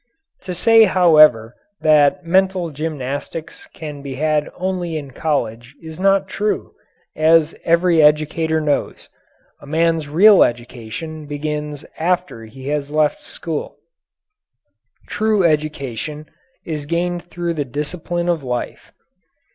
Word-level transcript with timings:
To 0.41 0.55
say, 0.55 0.85
however, 0.85 1.55
that 1.81 2.25
mental 2.25 2.71
gymnastics 2.71 3.67
can 3.71 4.01
be 4.01 4.15
had 4.15 4.49
only 4.55 4.97
in 4.97 5.11
college 5.11 5.75
is 5.79 5.99
not 5.99 6.27
true, 6.27 6.73
as 7.15 7.53
every 7.65 8.01
educator 8.01 8.59
knows. 8.59 9.09
A 9.61 9.67
man's 9.67 10.09
real 10.09 10.43
education 10.43 11.27
begins 11.27 11.85
after 11.99 12.45
he 12.45 12.67
has 12.69 12.89
left 12.89 13.21
school. 13.21 13.77
True 15.07 15.43
education 15.43 16.25
is 16.65 16.87
gained 16.87 17.25
through 17.29 17.53
the 17.53 17.63
discipline 17.63 18.27
of 18.27 18.41
life. 18.41 18.91